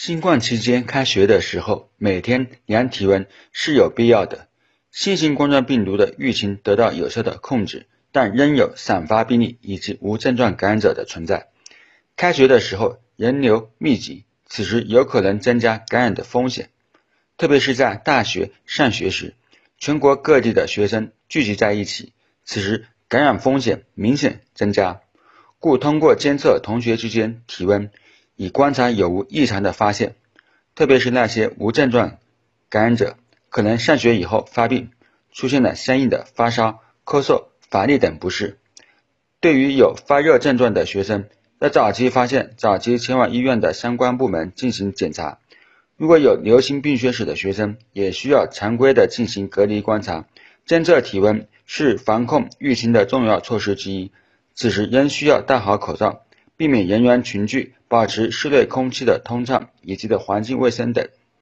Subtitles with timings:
[0.00, 4.46] 新冠期间开学的时候，每天量体温是有必要的。
[4.92, 11.48] 新型冠状病毒的疫情得到有效的控制，但仍有散发病例以及无症状感染者的存在。
[12.14, 16.70] 开学的时候人流密集，此时有可能增加感染的风险。
[17.36, 19.34] 特别是在大学上学时，
[19.78, 22.12] 全国各地的学生聚集在一起，
[22.44, 25.00] 此时感染风险明显增加。
[25.58, 27.90] 故通过监测同学之间体温。
[28.38, 30.14] 以观察有无异常的发现，
[30.76, 32.18] 特别是那些无症状
[32.68, 33.16] 感染者，
[33.48, 34.90] 可能上学以后发病，
[35.32, 38.58] 出现了相应的发烧、咳嗽、乏力等不适。
[39.40, 41.24] 对于有发热症状的学生，
[41.58, 45.40] 要早期发现，早期前往医院的相关部门进行检查。
[45.96, 50.26] 如果有流行病学史的学生，也需要常规的进行隔离观察。
[50.64, 54.12] 监测体温是防控疫情的重要措施之一，
[54.54, 56.22] 此时仍需要戴好口罩。
[56.58, 61.08] 避免人员群聚，保持室内空气的通畅以及的环境卫生等。